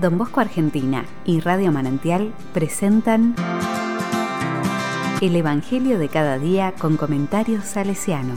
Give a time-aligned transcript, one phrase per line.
[0.00, 3.34] Don Bosco Argentina y Radio Manantial presentan
[5.20, 8.34] El Evangelio de cada día con comentarios salesiano.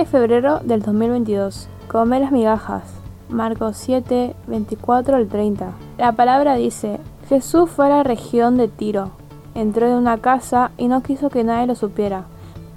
[0.00, 1.68] de febrero del 2022.
[1.86, 2.84] Comer las migajas.
[3.28, 5.72] Marcos 7, 24 al 30.
[5.98, 9.19] La palabra dice, Jesús fue a la región de Tiro
[9.60, 12.24] Entró en una casa y no quiso que nadie lo supiera,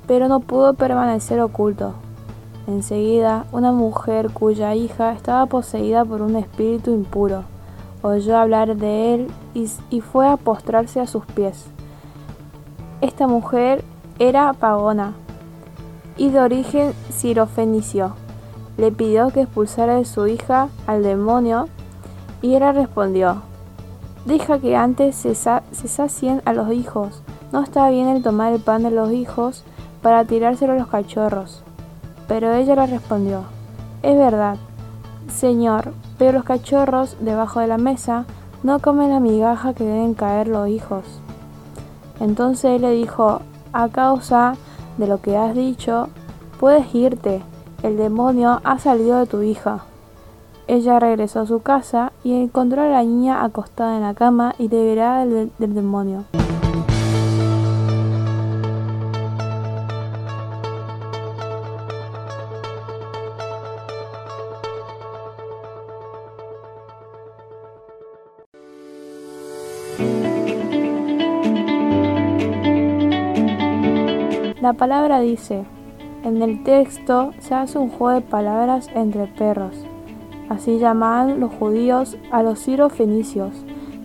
[0.06, 1.94] pero no pudo permanecer oculto.
[2.68, 7.44] Enseguida, una mujer cuya hija estaba poseída por un espíritu impuro,
[8.02, 11.68] oyó hablar de él y, fue a postrarse a sus pies.
[13.00, 13.86] Esta mujer
[14.20, 15.14] era pagona
[16.18, 18.12] y de origen sirofenicio.
[18.76, 21.70] Le pidió que expulsara de su hija al demonio
[22.42, 23.42] y ella respondió,
[24.26, 27.22] Deja que antes se, sacien a los hijos.
[27.52, 29.64] No está bien el tomar el pan de los hijos
[30.02, 31.62] para tirárselo a los cachorros.
[32.28, 33.44] Pero ella le respondió,
[34.02, 34.58] Es verdad,
[35.28, 38.26] Señor, pero los cachorros debajo de la mesa
[38.64, 41.04] no comen la migaja que deben caer los hijos.
[42.22, 43.42] Entonces él le dijo,
[43.74, 44.56] a causa
[44.98, 46.08] de lo que has dicho,
[46.60, 47.42] puedes irte,
[47.82, 49.84] el demonio ha salido de tu hija.
[50.68, 54.70] Ella regresó a su casa y encontró a la niña acostada en la cama y
[54.70, 56.24] liberada del, del demonio.
[74.62, 75.66] La palabra dice,
[76.24, 79.76] en el texto se hace un juego de palabras entre perros.
[80.50, 83.52] Así llamaban los judíos a los ciros fenicios,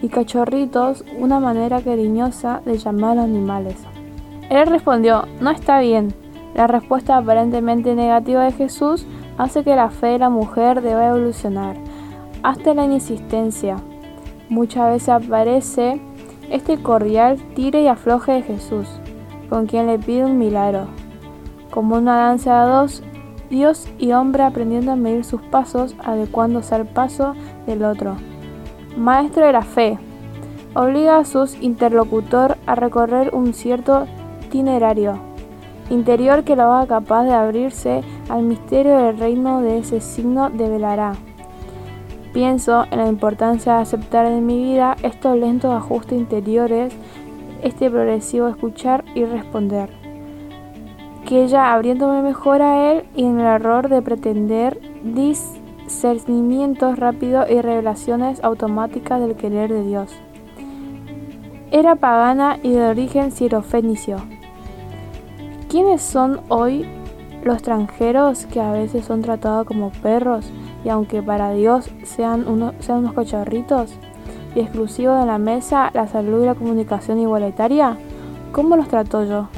[0.00, 3.77] y cachorritos una manera cariñosa de llamar a los animales.
[4.48, 6.14] Él respondió, no está bien.
[6.55, 11.77] La respuesta aparentemente negativa de Jesús hace que la fe de la mujer deba evolucionar,
[12.42, 13.77] hasta la insistencia.
[14.48, 16.01] Muchas veces aparece
[16.51, 18.89] este cordial tire y afloje de Jesús,
[19.51, 20.86] con quien le pide un milagro.
[21.70, 23.02] Como una danza de dos,
[23.51, 27.35] Dios y hombre aprendiendo a medir sus pasos, adecuándose al paso
[27.67, 28.17] del otro.
[28.97, 29.98] Maestro de la fe,
[30.75, 34.07] obliga a sus interlocutor a recorrer un cierto
[34.47, 35.29] itinerario
[35.91, 41.14] interior que lo haga capaz de abrirse al misterio del reino de ese signo develará.
[42.33, 46.95] Pienso en la importancia de aceptar en mi vida estos lentos ajustes interiores,
[47.63, 49.98] este progresivo escuchar y responder
[51.28, 57.61] que ella abriéndome mejor a él y en el error de pretender discernimientos rápidos y
[57.61, 60.11] revelaciones automáticas del querer de Dios.
[61.70, 64.16] Era pagana y de origen sirofenicio.
[65.68, 66.86] ¿Quiénes son hoy
[67.45, 70.50] los extranjeros que a veces son tratados como perros
[70.83, 72.46] y aunque para Dios sean,
[72.78, 73.92] sean unos cachorritos
[74.55, 77.98] y exclusivos de la mesa, la salud y la comunicación igualitaria?
[78.50, 79.48] ¿Cómo los trato yo?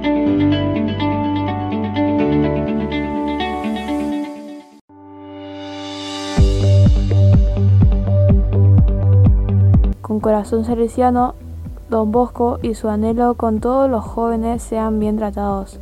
[10.20, 11.34] Corazón salesiano,
[11.88, 15.80] don Bosco y su anhelo con todos los jóvenes sean bien tratados,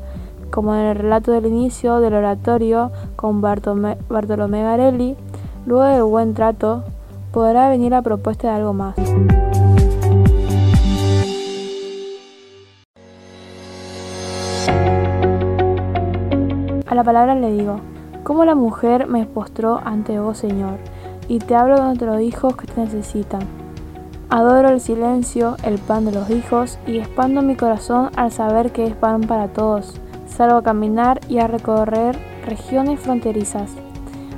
[0.50, 5.16] como en el relato del inicio del oratorio con Bartolomé Garelli,
[5.66, 6.84] luego del buen trato,
[7.32, 8.96] podrá venir la propuesta de algo más.
[16.86, 17.80] A la palabra le digo,
[18.22, 20.78] como la mujer me postró ante vos, Señor,
[21.26, 23.57] y te hablo de nuestros hijos que te necesitan
[24.30, 28.86] Adoro el silencio, el pan de los hijos, y expando mi corazón al saber que
[28.86, 29.98] es pan para todos.
[30.26, 33.70] Salgo a caminar y a recorrer regiones fronterizas,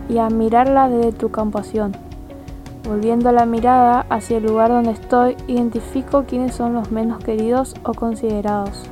[0.09, 1.97] y a mirarla desde tu compasión.
[2.89, 7.93] Volviendo la mirada hacia el lugar donde estoy, identifico quiénes son los menos queridos o
[7.93, 8.85] considerados.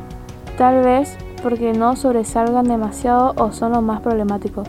[0.56, 4.68] Tal vez porque no sobresalgan demasiado o son los más problemáticos.